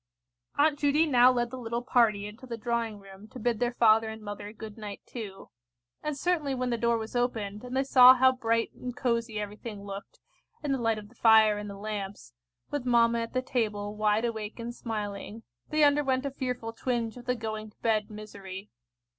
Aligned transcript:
Aunt 0.57 0.79
Judy 0.79 1.05
now 1.05 1.31
led 1.31 1.51
the 1.51 1.59
little 1.59 1.83
party 1.83 2.25
into 2.25 2.47
the 2.47 2.57
drawing 2.57 2.97
room 2.99 3.27
to 3.27 3.37
bid 3.39 3.59
their 3.59 3.75
father 3.75 4.09
and 4.09 4.19
mother 4.19 4.51
good 4.51 4.75
night 4.75 4.99
too. 5.05 5.51
And 6.01 6.17
certainly 6.17 6.55
when 6.55 6.71
the 6.71 6.77
door 6.79 6.97
was 6.97 7.15
opened, 7.15 7.63
and 7.63 7.77
they 7.77 7.83
saw 7.83 8.15
how 8.15 8.31
bright 8.31 8.71
and 8.73 8.97
cosy 8.97 9.39
everything 9.39 9.83
looked, 9.83 10.19
in 10.63 10.71
the 10.71 10.79
light 10.81 10.97
of 10.97 11.07
the 11.09 11.13
fire 11.13 11.59
and 11.59 11.69
the 11.69 11.77
lamps, 11.77 12.33
with 12.71 12.83
mamma 12.83 13.19
at 13.19 13.33
the 13.33 13.43
table, 13.43 13.95
wide 13.95 14.25
awake 14.25 14.57
and 14.59 14.73
smiling, 14.73 15.43
they 15.69 15.83
underwent 15.83 16.25
a 16.25 16.31
fearful 16.31 16.73
twinge 16.73 17.15
of 17.15 17.25
the 17.25 17.35
going 17.35 17.69
to 17.69 17.77
bed 17.83 18.09
misery. 18.09 18.71